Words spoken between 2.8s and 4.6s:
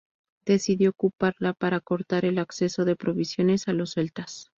de provisiones a los celtas.